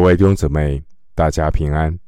[0.00, 0.82] 各位弟兄姊妹，
[1.14, 2.00] 大家平安！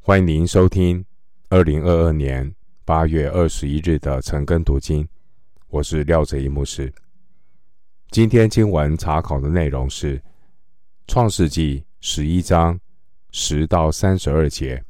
[0.00, 1.04] 欢迎您收听
[1.50, 2.50] 二零二二年
[2.82, 5.06] 八月二十一日的晨更读经。
[5.68, 6.90] 我是廖哲一牧师。
[8.10, 10.18] 今天经文查考的内容是
[11.06, 12.80] 《创世纪》十一章
[13.32, 14.78] 十到三十二节。《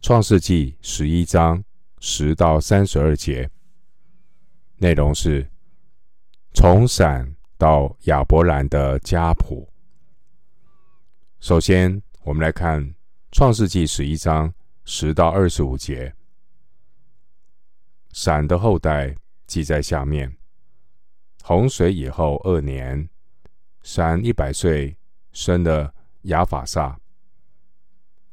[0.00, 1.64] 创世纪》十一章
[1.98, 3.50] 十到三十二节
[4.76, 5.50] 内容是
[6.52, 9.68] 从闪到亚伯兰的家谱。
[11.44, 12.82] 首先，我们来看
[13.30, 14.50] 《创世纪》十一章
[14.86, 16.10] 十到二十五节。
[18.14, 19.14] 闪的后代
[19.46, 20.34] 记在下面。
[21.42, 23.06] 洪水以后二年，
[23.82, 24.96] 闪一百岁，
[25.32, 26.98] 生了亚法萨。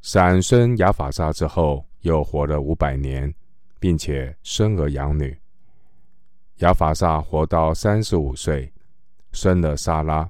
[0.00, 3.34] 闪生亚法萨之后，又活了五百年，
[3.78, 5.38] 并且生儿养女。
[6.60, 8.72] 亚法萨活到三十五岁，
[9.32, 10.26] 生了撒拉。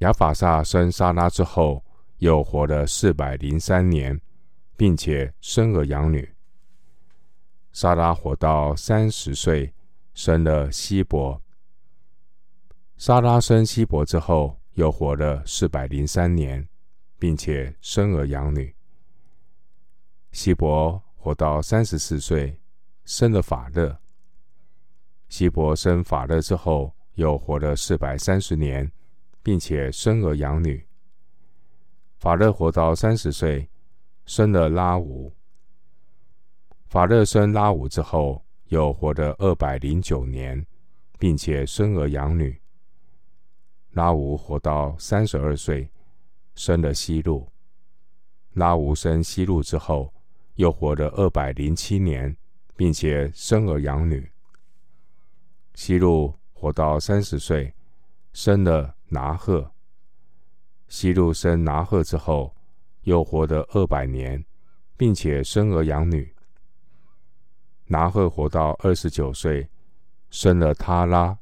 [0.00, 1.84] 亚法萨生沙拉之后，
[2.18, 4.18] 又活了四百零三年，
[4.74, 6.34] 并且生儿养女。
[7.72, 9.74] 撒拉活到三十岁，
[10.14, 11.42] 生了希伯。
[12.96, 16.66] 撒拉生希伯之后，又活了四百零三年，
[17.18, 18.74] 并且生儿养女。
[20.32, 22.58] 希伯活到三十四岁，
[23.04, 23.98] 生了法勒。
[25.28, 28.90] 希伯生法勒之后，又活了四百三十年。
[29.42, 30.86] 并且生儿养女。
[32.18, 33.68] 法勒活到三十岁，
[34.26, 35.34] 生了拉吾。
[36.88, 40.66] 法勒生拉吾之后，又活了二百零九年，
[41.18, 42.60] 并且生儿养女。
[43.92, 45.90] 拉吾活到三十二岁，
[46.54, 47.50] 生了西路。
[48.52, 50.12] 拉吾生西路之后，
[50.56, 52.36] 又活了二百零七年，
[52.76, 54.30] 并且生儿养女。
[55.74, 57.72] 西路活到三十岁，
[58.32, 58.94] 生了。
[59.12, 59.72] 拿鹤，
[60.86, 62.54] 西路生拿鹤之后，
[63.02, 64.44] 又活得二百年，
[64.96, 66.32] 并且生儿养女。
[67.86, 69.68] 拿鹤活到二十九岁，
[70.30, 71.36] 生了他拉。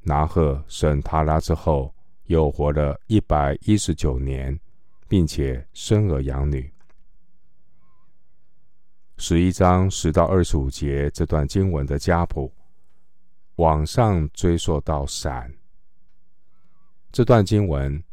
[0.00, 1.94] 拿鹤生他拉之后，
[2.24, 4.58] 又活了一百一十九年，
[5.08, 6.72] 并且生儿养女。
[9.18, 12.50] 十一章十到二十五节这段经文的家谱，
[13.56, 15.52] 往上追溯到闪。
[17.16, 18.04] 这段经文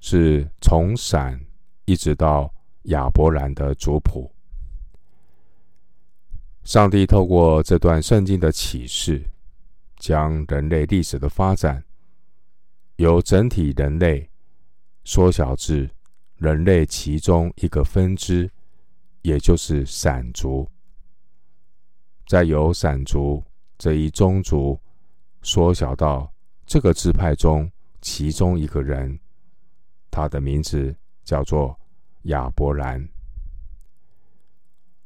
[0.00, 1.38] 是从闪
[1.84, 2.50] 一直到
[2.84, 4.32] 亚伯兰的族谱。
[6.62, 9.22] 上帝透过这段圣经的启示，
[9.98, 11.84] 将人类历史的发展
[12.96, 14.26] 由整体人类
[15.04, 15.90] 缩小至
[16.36, 18.50] 人类其中一个分支，
[19.20, 20.66] 也就是闪族。
[22.26, 23.44] 再由闪族
[23.76, 24.80] 这一宗族
[25.42, 26.32] 缩小到
[26.64, 27.70] 这个支派中。
[28.04, 29.18] 其中一个人，
[30.10, 30.94] 他的名字
[31.24, 31.74] 叫做
[32.24, 33.08] 亚伯兰，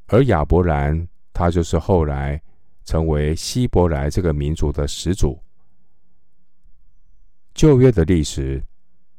[0.09, 2.43] 而亚伯兰他就是后来
[2.85, 5.41] 成为希伯来这个民族的始祖。
[7.55, 8.61] 旧约的历史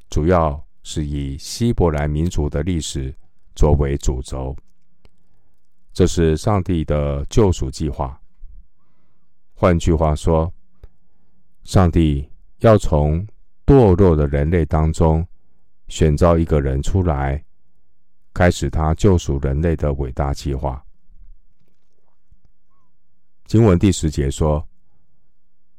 [0.10, 3.16] 主要是以希伯来民族的历史
[3.56, 4.54] 作为主轴，
[5.94, 8.22] 这是上帝的救赎计划。
[9.54, 10.54] 换句话说，
[11.64, 12.30] 上帝
[12.60, 13.26] 要从
[13.70, 15.24] 堕落的人类当中，
[15.90, 17.46] 选召一个人出来，
[18.34, 20.84] 开始他救赎人类的伟大计划。
[23.46, 24.68] 经文第十节说：“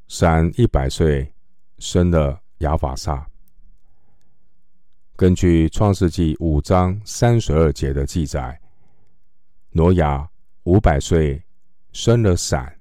[0.07, 1.35] 闪一百岁，
[1.79, 3.29] 生了亚法萨。”
[5.19, 8.57] 根据创世纪五章三十二节的记载，
[9.71, 10.31] 挪亚
[10.63, 11.43] 五百岁，
[11.91, 12.73] 生了闪。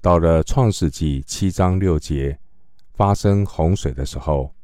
[0.00, 2.38] 到了创世纪七章六节。
[2.94, 4.54] 发生洪水的时候，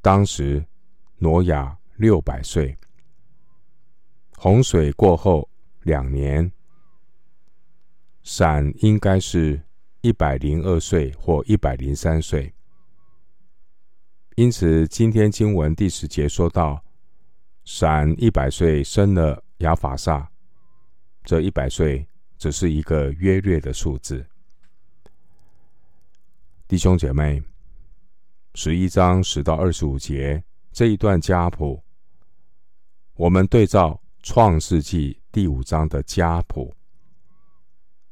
[0.00, 0.64] 当时
[1.18, 2.76] 挪亚六百岁。
[4.36, 5.48] 洪水过后
[5.82, 6.50] 两年，
[8.22, 9.60] 闪应该是
[10.00, 12.52] 一百零二岁或一百零三岁。
[14.36, 16.82] 因此，今天经文第十节说到，
[17.64, 20.30] 闪一百岁生了亚法萨，
[21.24, 22.06] 这一百岁
[22.38, 24.24] 只是一个约略的数字。
[26.68, 27.42] 弟兄姐妹，
[28.54, 30.42] 十一章十到二十五节
[30.72, 31.82] 这一段家谱，
[33.14, 36.74] 我们对照创世纪第五章的家谱，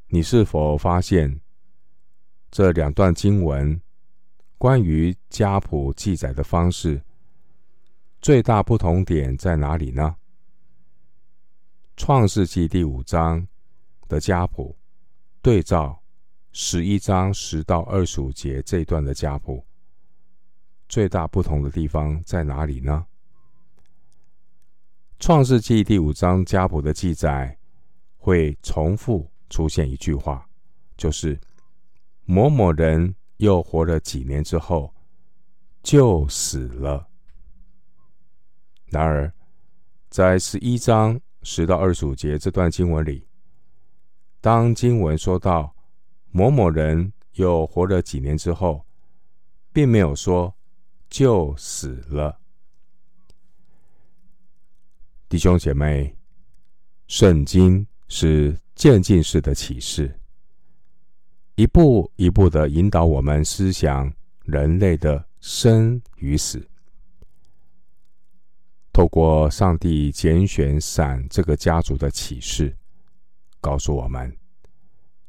[0.09, 1.41] 你是否发现
[2.51, 3.81] 这两段经文
[4.59, 7.03] 关于家谱记载的方式
[8.21, 10.17] 最大不同点在哪里呢？
[11.97, 13.47] 创世纪第五章
[14.07, 14.77] 的家谱
[15.41, 16.00] 对照。
[16.53, 19.65] 十一章十到二十五节这段的家谱，
[20.89, 23.07] 最大不同的地方在哪里呢？
[25.21, 27.57] 创世纪第五章家谱的记载
[28.17, 30.45] 会重复出现一句话，
[30.97, 31.39] 就是
[32.25, 34.93] 某某人又活了几年之后
[35.85, 37.07] 就死了。
[38.87, 39.33] 然而，
[40.09, 43.25] 在十一章十到二十五节这段经文里，
[44.41, 45.73] 当经文说到
[46.33, 48.85] 某某人又活了几年之后，
[49.73, 50.55] 并没有说
[51.09, 52.39] 就死了。
[55.29, 56.17] 弟兄姐妹，
[57.07, 60.19] 圣经是渐进式的启示，
[61.55, 64.13] 一步一步的引导我们思想
[64.45, 66.67] 人类的生与死。
[68.93, 72.77] 透过上帝拣选闪这个家族的启示，
[73.61, 74.37] 告诉我们，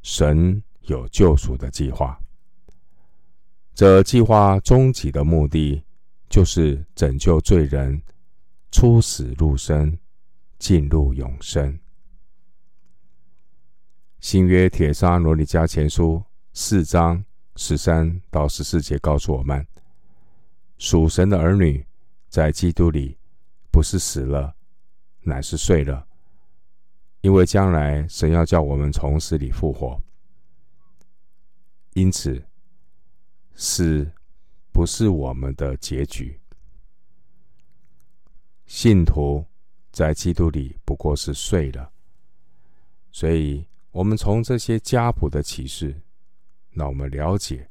[0.02, 2.20] 神有救赎的计划。
[3.74, 5.84] 这计划终极的目的，
[6.30, 8.02] 就是拯救罪人。
[8.74, 10.00] 出死入生，
[10.58, 11.78] 进入永生。
[14.22, 16.24] 新约帖撒罗尼迦前书
[16.54, 17.22] 四章
[17.58, 19.68] 十三到十四节告诉我们：
[20.78, 21.86] 属神的儿女
[22.30, 23.18] 在基督里，
[23.72, 24.56] 不是死了，
[25.20, 26.08] 乃是睡了。
[27.20, 30.02] 因为将来神要叫我们从死里复活。
[31.94, 32.46] 因此，
[33.54, 34.12] 死
[34.72, 36.40] 不是我们的结局。
[38.66, 39.46] 信徒
[39.92, 41.92] 在基督里不过是睡了，
[43.12, 46.02] 所以我们从这些家谱的启示，
[46.72, 47.70] 让我们了解，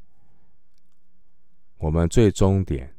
[1.78, 2.94] 我们最终点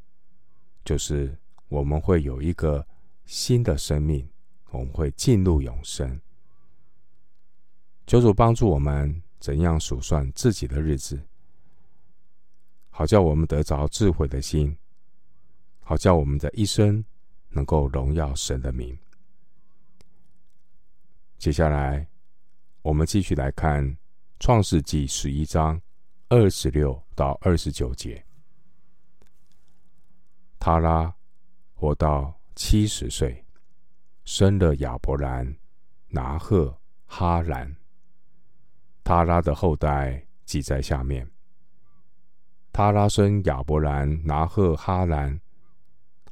[0.84, 1.38] 就是
[1.68, 2.88] 我们会有一个
[3.26, 4.28] 新的生命，
[4.72, 6.20] 我们会进入永生。
[8.08, 11.22] 求主帮助我们怎样数算自己的日子，
[12.90, 14.78] 好叫我们得着智慧的心，
[15.82, 17.04] 好叫我们的一生。
[17.54, 18.98] 能够荣耀神的名。
[21.38, 22.08] 接下来，
[22.82, 23.86] 我们继续来看
[24.40, 25.82] 《创世纪》十一章
[26.30, 28.26] 二十六到二十九节。
[30.60, 31.14] 他拉
[31.74, 33.46] 活到七十岁，
[34.24, 35.54] 生了亚伯兰、
[36.08, 37.76] 拿鹤、哈兰。
[39.04, 41.30] 他拉的后代记在下面。
[42.74, 45.40] 他拉生亚伯兰、拿赫、哈兰。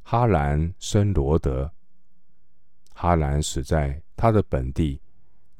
[0.02, 1.70] 哈兰生罗德，
[2.94, 5.00] 哈兰死在他的本地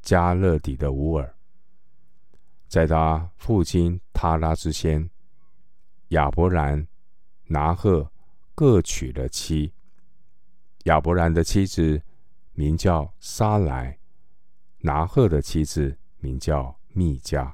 [0.01, 1.33] 加勒底的乌尔。
[2.67, 5.09] 在他父亲他拉之先，
[6.09, 6.85] 亚伯兰、
[7.45, 8.11] 拿赫
[8.53, 9.71] 各娶了妻。
[10.83, 12.01] 亚伯兰的妻子
[12.51, 13.97] 名叫撒莱，
[14.79, 17.53] 拿赫的妻子名叫密迦，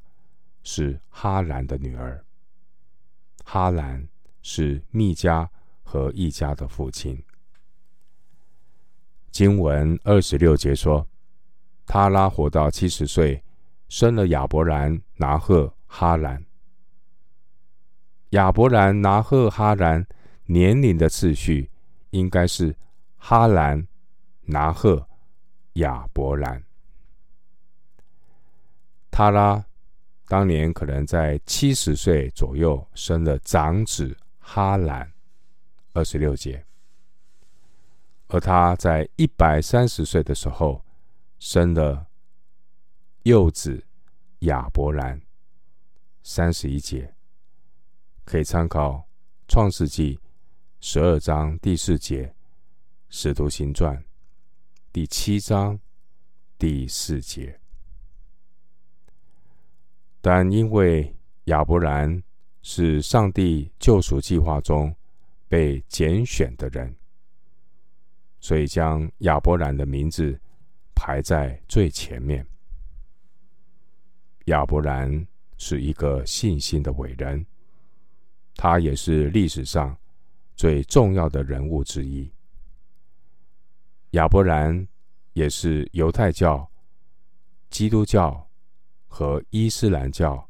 [0.64, 2.26] 是哈兰的女儿。
[3.44, 4.08] 哈兰
[4.42, 5.48] 是密迦。
[5.90, 7.24] 和一家的父亲。
[9.32, 11.08] 经文二十六节说，
[11.86, 13.42] 他拉活到七十岁，
[13.88, 16.46] 生了亚伯兰、拿鹤、哈兰。
[18.32, 20.06] 亚伯兰、拿鹤、哈兰
[20.48, 21.72] 年龄的次序
[22.10, 22.76] 应该是
[23.16, 23.88] 哈兰、
[24.42, 25.08] 拿鹤、
[25.76, 26.62] 亚伯兰。
[29.18, 29.66] 他拉
[30.28, 35.12] 当年可能在七十岁左右生了长子哈兰。
[35.94, 36.64] 二十六节，
[38.28, 40.86] 而他在一百三十岁的时候
[41.40, 42.06] 生了
[43.24, 43.84] 幼子
[44.42, 45.20] 亚伯兰。
[46.22, 47.16] 三十一节
[48.24, 48.92] 可以参考
[49.48, 50.16] 《创世纪》
[50.80, 52.28] 十二章第四节，
[53.10, 53.98] 《使徒行传》
[54.94, 55.80] 第七章
[56.60, 57.60] 第四节。
[60.28, 61.16] 但因为
[61.46, 62.22] 亚伯兰
[62.62, 64.94] 是上帝救赎计划中。
[65.50, 66.94] 被拣选的人，
[68.42, 70.38] 所以将亚伯兰的名字
[70.94, 72.46] 排在最前面。
[74.48, 75.26] 亚伯兰
[75.58, 77.46] 是一个信心的伟人，
[78.56, 79.98] 他也是历史上
[80.54, 82.30] 最重要的人物之一。
[84.12, 84.86] 亚伯兰
[85.32, 86.70] 也是犹太教、
[87.70, 88.47] 基督教
[89.18, 90.48] 和伊斯兰教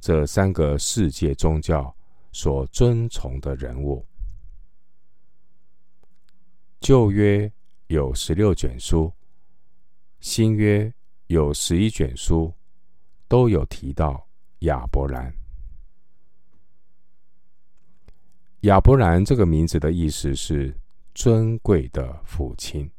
[0.00, 1.94] 这三个世界宗教
[2.32, 4.04] 所尊崇的人物。
[6.80, 7.48] 旧约
[7.86, 9.12] 有十六卷书，
[10.18, 10.92] 新约
[11.28, 12.52] 有十一卷书，
[13.28, 14.26] 都有提到
[14.62, 15.32] 亚伯兰。
[18.62, 20.76] 亚伯兰这个名字的意思是
[21.14, 22.90] 尊贵的父亲。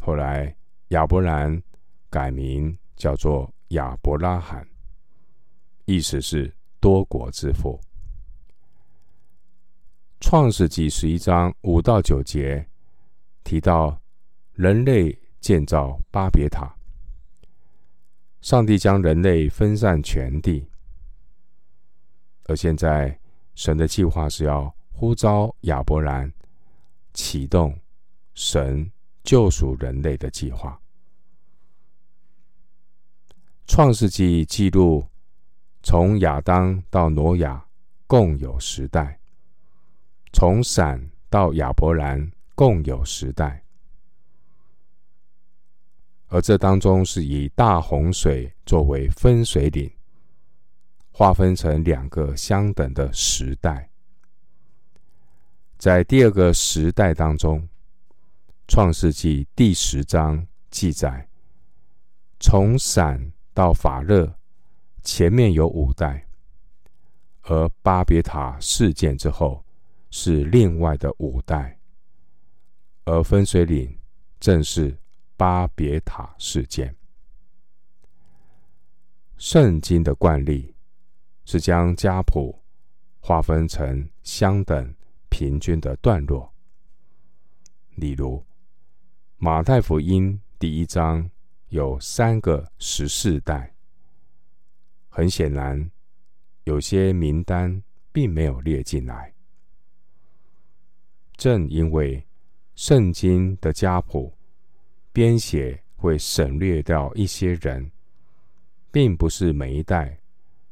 [0.00, 0.56] 后来
[0.90, 1.60] 亚伯兰
[2.08, 4.68] 改名叫做亚伯拉罕，
[5.86, 7.80] 意思是多国之父。
[10.20, 12.68] 创世纪十一章五到九节
[13.42, 13.98] 提到
[14.52, 16.76] 人类建造巴别塔，
[18.42, 20.68] 上帝将人类分散全地，
[22.44, 23.18] 而现在
[23.54, 26.30] 神的计划是要呼召亚伯兰，
[27.14, 27.74] 启动
[28.34, 28.92] 神
[29.22, 30.78] 救赎人类的计划。
[33.72, 35.06] 创世纪记录
[35.80, 37.64] 从亚当到挪亚
[38.08, 39.20] 共有十代。
[40.32, 43.62] 从闪到亚伯兰共有十代，
[46.26, 49.88] 而这当中是以大洪水作为分水岭，
[51.12, 53.88] 划分成两个相等的时代。
[55.78, 57.60] 在第二个时代当中，
[58.66, 61.28] 《创世纪》第十章记载，
[62.40, 64.34] 从闪到法勒
[65.02, 66.26] 前面有五代，
[67.42, 69.64] 而巴别塔事件之后。
[70.12, 71.78] 是另外的五代，
[73.04, 73.96] 而分水岭
[74.40, 74.98] 正是
[75.36, 76.92] 巴别塔事件。
[79.36, 80.74] 圣经的惯例
[81.44, 82.60] 是将家谱
[83.20, 84.92] 划分成相等
[85.28, 86.52] 平均的段落，
[87.94, 88.44] 例如
[89.36, 91.30] 马太福音第一章
[91.70, 93.74] 有三个十四代，
[95.08, 95.90] 很显然
[96.64, 99.32] 有些名单并没有列进来。
[101.36, 102.26] 正因为
[102.74, 104.36] 圣经的家谱
[105.12, 107.90] 编写会省略掉一些人，
[108.90, 110.18] 并不是每一代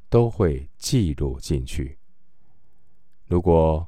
[0.08, 1.96] 都会记录进去。
[3.26, 3.86] 如果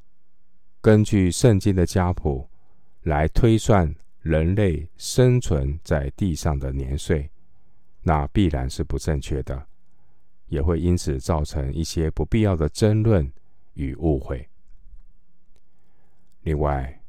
[0.80, 2.48] 根据圣经的家谱
[3.02, 7.30] 来推算人类生存在地上的年岁，
[8.02, 9.66] 那必然是不正确的，
[10.48, 13.30] 也会因此造成一些不必要的争论
[13.74, 14.46] 与误会。
[16.42, 17.00] 另外，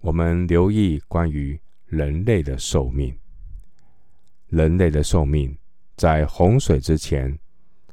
[0.00, 3.16] 我们留意关于人类的寿命。
[4.48, 5.56] 人类的寿命
[5.96, 7.36] 在洪水之前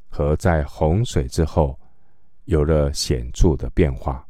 [0.08, 1.78] 和在洪水之后
[2.44, 4.26] 有了显著的变化。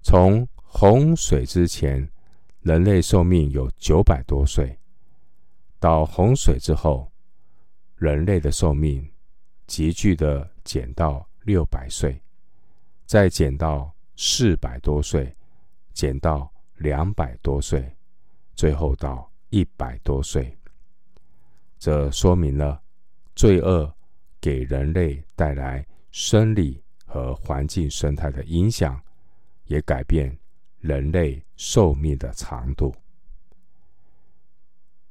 [0.00, 2.08] 从洪水之前，
[2.62, 4.66] 人类寿命有九百多岁；
[5.78, 7.10] 到洪水之后，
[7.96, 9.08] 人类的寿命
[9.66, 12.20] 急剧的减到六百岁，
[13.06, 13.92] 再减到。
[14.14, 15.34] 四百多岁，
[15.94, 17.96] 减到两百多岁，
[18.54, 20.56] 最后到一百多岁。
[21.78, 22.80] 这说明了
[23.34, 23.92] 罪恶
[24.38, 29.00] 给人类带来生理和环境生态的影响，
[29.64, 30.38] 也改变
[30.82, 32.94] 人类寿命的长度。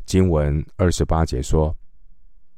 [0.06, 1.76] 经文二十八节说：“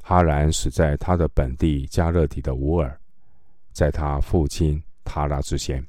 [0.02, 3.00] 哈兰死在他的本地迦勒底的乌尔，
[3.72, 5.86] 在他父亲塔拉之前。”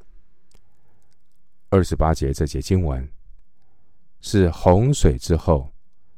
[1.70, 3.10] 二十八节这节经文
[4.20, 5.68] 是洪水之后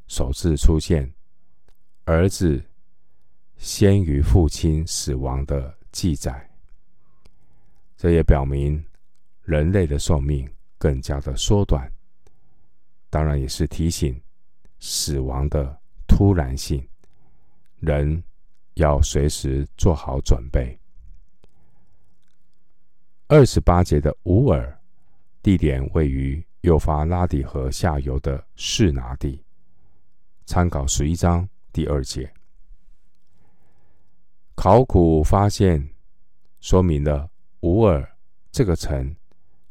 [0.07, 1.11] 首次出现
[2.05, 2.63] 儿子
[3.57, 6.51] 先于父亲死亡的记载，
[7.97, 8.85] 这也表明
[9.43, 10.47] 人类的寿命
[10.79, 11.91] 更加的缩短，
[13.11, 14.21] 当然也是提醒
[14.79, 16.87] 死亡的突然性，
[17.81, 18.23] 人
[18.75, 20.79] 要随时做好准备。
[23.27, 24.73] 二十八节的乌尔。
[25.43, 29.41] 地点位于幼发拉底河下游的示拿地，
[30.45, 32.29] 参考十一章第二节。
[34.57, 35.89] 考古发现
[36.59, 37.31] 说明了
[37.61, 38.05] 乌尔
[38.51, 39.15] 这个城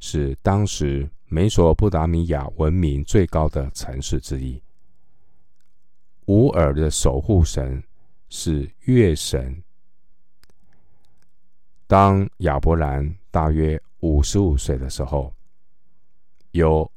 [0.08, 4.62] 是当时美索不达米亚文明最高的城市之一。
[6.28, 7.84] 乌尔的守护神
[8.30, 9.64] 是月神。
[11.88, 15.34] 当亚伯兰大约五十五岁的时候，
[16.52, 16.90] 由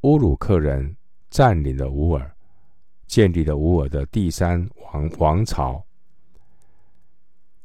[0.00, 0.96] 乌鲁克人
[1.30, 2.36] 占领了乌尔，
[3.06, 5.80] 建立了乌尔的第三王王朝。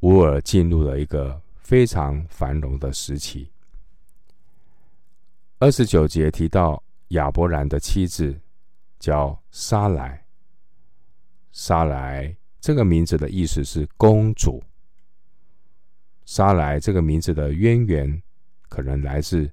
[0.02, 3.50] 乌尔进入了一个非常繁荣的时期。
[5.64, 8.38] 二十九节提到亚伯兰的妻子
[8.98, 10.22] 叫莎莱，
[11.52, 14.62] 莎莱这个名字的意思是公主。
[16.26, 18.22] 莎莱这个名字的渊源
[18.68, 19.50] 可能来自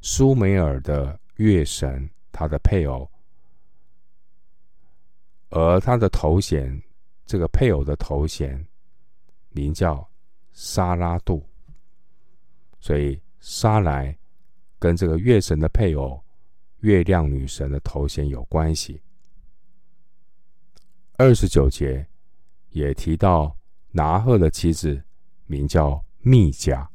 [0.00, 1.20] 苏美尔的。
[1.36, 3.10] 月神，他的配偶，
[5.50, 6.82] 而他的头衔，
[7.26, 8.66] 这个配偶的头衔
[9.50, 10.06] 名叫
[10.52, 11.42] 沙拉杜，
[12.78, 14.14] 所以沙莱
[14.80, 16.20] 跟这个月神的配偶
[16.78, 19.00] 月亮女神的头衔有关系。
[21.18, 22.04] 二十九节
[22.70, 23.54] 也提到
[23.92, 25.00] 拿鹤的妻子
[25.46, 26.88] 名叫密迦，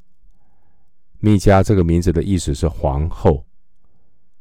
[1.19, 3.45] 密迦这个名字的意思是皇后，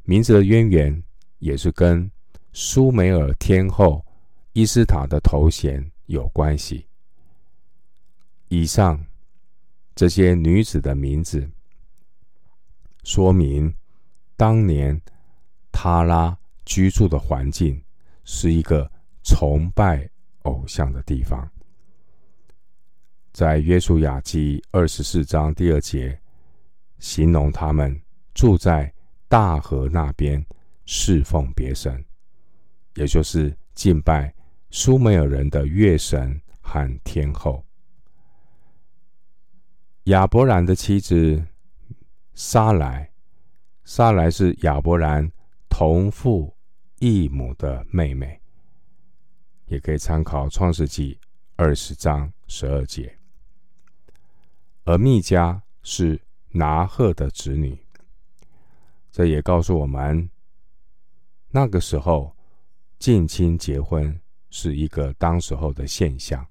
[0.03, 1.03] 名字的渊源
[1.37, 2.11] 也是跟
[2.51, 4.03] 苏美尔天后
[4.53, 6.87] 伊斯塔的头衔有关系。
[8.47, 9.05] 以上
[9.93, 11.49] 这些女子的名字，
[13.05, 13.71] 说明
[14.35, 14.99] 当年
[15.71, 16.35] 他拉
[16.65, 17.79] 居住的环境
[18.23, 20.09] 是一个崇拜
[20.41, 21.47] 偶像的地方。
[23.31, 26.19] 在约书亚记二十四章第二节，
[26.97, 28.01] 形容他们
[28.33, 28.91] 住在
[29.27, 30.43] 大河那边
[30.87, 32.03] 侍奉别神，
[32.95, 34.33] 也就是敬拜
[34.71, 37.63] 苏美尔人的月神和天后。
[40.05, 41.45] 亚伯兰的妻子
[42.35, 43.09] 沙莱，
[43.85, 45.31] 沙莱是亚伯兰
[45.69, 46.53] 同父
[46.99, 48.41] 异母的妹妹，
[49.67, 51.17] 也可以参考创世记
[51.55, 53.17] 二十章十二节。
[54.83, 57.79] 而密迦是拿鹤的子女，
[59.11, 60.29] 这也告诉我们，
[61.47, 62.35] 那个时候
[62.99, 66.45] 近亲结婚是一个当时候的现象。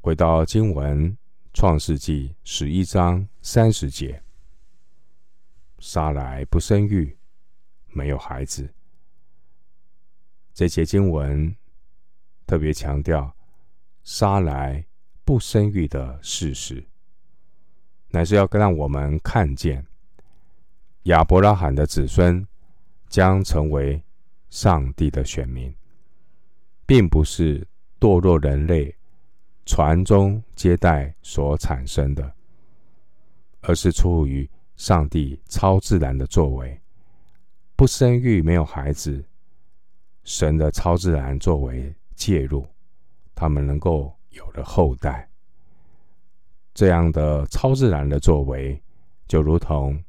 [0.00, 1.12] 回到经文，
[1.52, 4.22] 《创世纪》十一章三十节，
[5.78, 7.16] 撒来不生育，
[7.86, 8.72] 没有孩子。
[10.52, 11.56] 这节经文
[12.46, 13.34] 特别强调
[14.04, 14.84] 撒来。
[15.22, 16.84] 不生育的事实，
[18.08, 19.86] 乃是要让我们看见
[21.04, 22.44] 亚伯拉罕的子孙
[23.08, 24.02] 将成为
[24.48, 25.72] 上帝的选民，
[26.84, 27.64] 并不是
[28.00, 28.92] 堕落人类
[29.70, 32.34] 传宗接代所产生的，
[33.60, 36.76] 而是出于上帝超自然的作为。
[37.76, 39.24] 不生育，没有孩子，
[40.24, 42.66] 神的超自然作为介入，
[43.36, 44.12] 他们能够。
[44.30, 45.28] 有了后代，
[46.72, 48.80] 这样的超自然的作为，
[49.26, 50.00] 就如同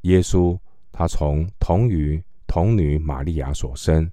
[0.00, 0.58] 耶稣，
[0.90, 4.10] 他从童女童女玛利亚所生，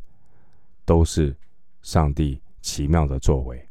[0.83, 1.33] 都是
[1.81, 3.69] 上帝奇妙的作为。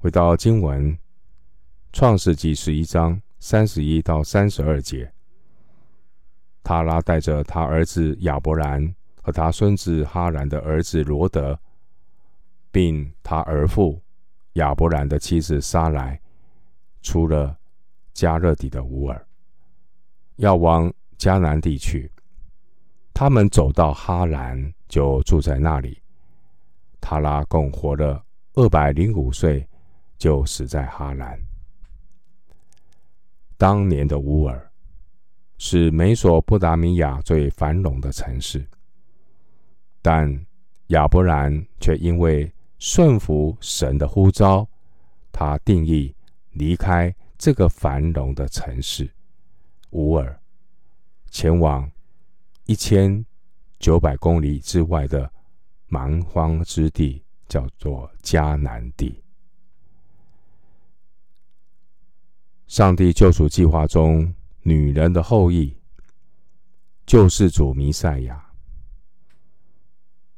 [0.00, 0.92] 回到经文，
[1.92, 5.12] 《创世记》十一章三十一到三十二节，
[6.62, 11.58] 他拉带着他儿子亚伯兰和他孙子哈兰的儿子罗德。
[12.70, 14.00] 并他儿父
[14.52, 16.20] 亚伯兰的妻子撒莱，
[17.00, 17.56] 出了
[18.14, 19.26] 迦勒底的乌尔，
[20.36, 22.12] 要往迦南地去。
[23.12, 26.00] 他们走到哈兰，就住在那里。
[27.00, 29.66] 他拉共活了二百零五岁，
[30.18, 31.40] 就死在哈兰。
[33.56, 34.70] 当年的乌尔
[35.56, 38.66] 是美索不达米亚最繁荣的城市，
[40.02, 40.46] 但
[40.88, 44.68] 亚伯兰却因为顺服神的呼召，
[45.32, 46.14] 他定义
[46.52, 49.10] 离开这个繁荣的城市
[49.90, 50.40] 乌尔，
[51.30, 51.90] 前往
[52.66, 53.24] 一千
[53.80, 55.30] 九百公里之外的
[55.88, 59.20] 蛮荒之地，叫做迦南地。
[62.68, 65.74] 上帝救赎计划中，女人的后裔，
[67.06, 68.44] 救世主弥赛亚，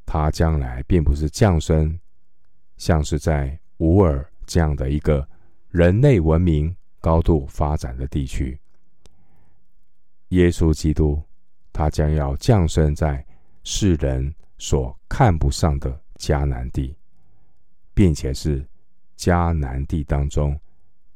[0.06, 1.98] 他将来并不是降生。
[2.76, 5.28] 像是在乌尔这样的一个
[5.68, 8.58] 人类文明高度发展的地区，
[10.28, 11.20] 耶稣基督
[11.72, 13.26] 他将要降生在
[13.64, 16.96] 世人所看不上的迦南地，
[17.92, 18.64] 并且是
[19.18, 20.58] 迦南地当中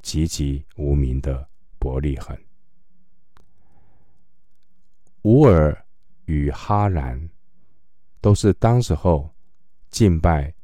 [0.04, 1.48] 籍籍无名的
[1.80, 2.38] 伯利恒。
[5.22, 5.84] 乌尔
[6.26, 7.28] 与哈兰
[8.20, 9.28] 都是当时候
[9.90, 10.54] 敬拜。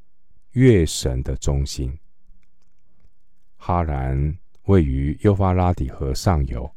[0.55, 1.97] 月神的中心，
[3.57, 6.69] 哈兰位于幼发拉底河上游，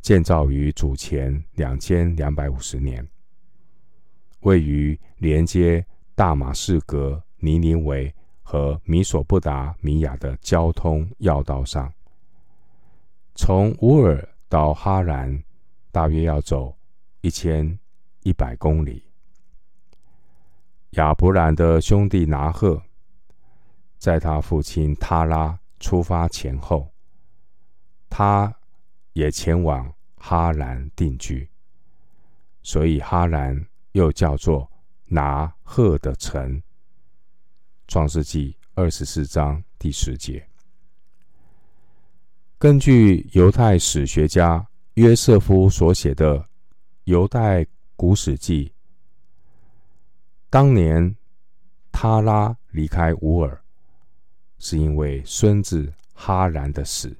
[0.00, 3.06] 建造于主前两千两百五十年，
[4.40, 8.10] 位于连接大马士革、尼尼微
[8.52, 11.90] 和米索不达米亚的交通要道上。
[13.34, 15.42] 从乌尔到哈兰，
[15.90, 16.76] 大约要走
[17.22, 17.78] 一千
[18.24, 19.02] 一百公里。
[20.90, 22.82] 亚伯兰的兄弟拿鹤，
[23.96, 26.86] 在他父亲塔拉出发前后，
[28.10, 28.54] 他
[29.14, 31.48] 也前往哈兰定居，
[32.62, 34.70] 所以哈兰又叫做
[35.06, 36.62] 拿鹤的城。
[37.92, 40.42] 创世纪二十四章第十节。
[42.58, 46.38] 根据犹太史学家约瑟夫所写的
[47.04, 48.64] 《犹太古史记》。
[50.48, 51.14] 当年
[51.92, 53.62] 他拉离开乌尔，
[54.58, 57.14] 是因为孙子哈兰的死。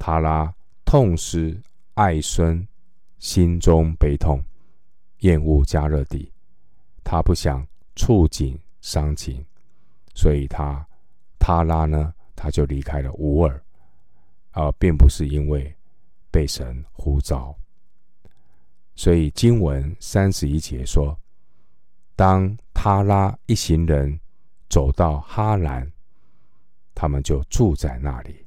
[0.00, 0.52] 他拉
[0.84, 1.56] 痛失
[1.94, 2.66] 爱孙，
[3.20, 4.42] 心中悲痛，
[5.20, 6.32] 厌恶加勒底。
[7.04, 7.64] 他不想
[7.94, 9.42] 触景伤情，
[10.14, 10.86] 所以他
[11.38, 13.64] 他拉呢，他就离开了乌尔，
[14.50, 15.74] 而并不是因为
[16.30, 17.56] 被神呼召。
[18.94, 21.18] 所以经文三十一节说，
[22.14, 24.20] 当他拉一行人
[24.68, 25.90] 走到哈兰，
[26.94, 28.46] 他们就住在那里，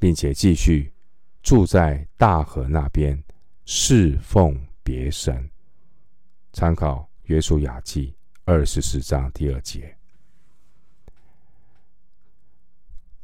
[0.00, 0.92] 并且继续
[1.40, 3.22] 住在大河那边，
[3.64, 5.48] 侍奉别神。
[6.52, 8.12] 参考约书亚记
[8.50, 9.96] 二十四章第二节。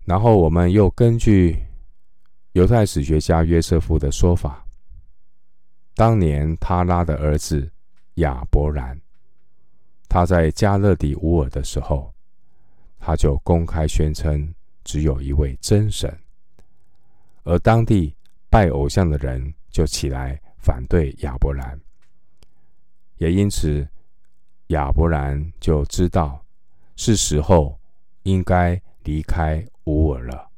[0.04, 1.66] 然后我们又根据
[2.52, 4.64] 犹太史学家约瑟夫的说法。
[5.96, 7.68] 当年他拉的儿子
[8.14, 9.00] 亚伯兰，
[10.08, 12.14] 他在加勒底乌尔的时候，
[13.00, 16.16] 他就公开宣称只有一位真神，
[17.42, 18.14] 而当地
[18.48, 21.80] 拜偶像的人就起来反对亚伯兰，
[23.16, 23.84] 也因此
[24.68, 26.44] 亚伯兰就知道
[26.96, 27.78] 是时候
[28.24, 30.48] 应该离开乌尔了。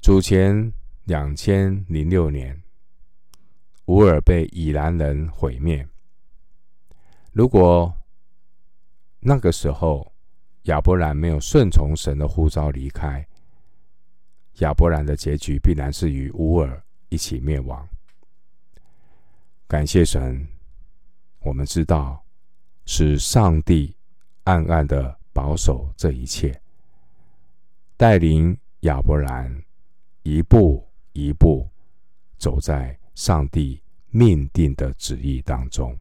[0.00, 0.72] 主前
[1.04, 2.60] 两千零六年。
[3.88, 5.88] 乌尔被以兰人毁灭。
[7.32, 7.90] 如果
[9.18, 10.12] 那个时候
[10.64, 13.26] 亚伯兰没有顺从神的呼召离开，
[14.58, 17.88] 亚伯兰的结局必然是与乌尔一起灭亡。
[19.66, 20.46] 感谢神，
[21.48, 22.22] 我们知道
[22.84, 23.94] 是上帝
[24.44, 26.60] 暗暗的保守这一切，
[27.96, 29.50] 带领亚伯兰
[30.22, 31.66] 一步一步
[32.36, 32.96] 走在。
[33.14, 35.98] 上帝命定的旨意当中，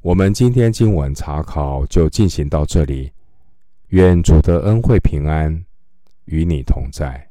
[0.00, 3.12] 我们今天经文查考就进行到这里。
[3.88, 5.62] 愿主的恩惠平安
[6.24, 7.28] 与你同在。